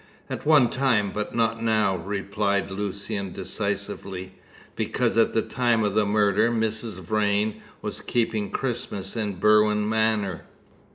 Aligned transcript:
"At 0.31 0.47
one 0.47 0.71
time, 0.71 1.11
but 1.11 1.35
not 1.35 1.61
now," 1.61 1.95
replied 1.95 2.71
Lucian 2.71 3.33
decisively, 3.33 4.33
"because 4.75 5.15
at 5.15 5.35
the 5.35 5.43
time 5.43 5.83
of 5.83 5.93
the 5.93 6.07
murder 6.07 6.49
Mrs. 6.49 6.93
Vrain 6.93 7.61
was 7.83 8.01
keeping 8.01 8.49
Christmas 8.49 9.15
in 9.15 9.35
Berwin 9.37 9.87
Manor." 9.87 10.45